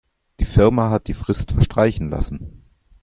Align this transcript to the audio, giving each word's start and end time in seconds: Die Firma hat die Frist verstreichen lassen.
Die 0.39 0.45
Firma 0.45 0.89
hat 0.89 1.05
die 1.05 1.13
Frist 1.13 1.51
verstreichen 1.51 2.09
lassen. 2.09 2.63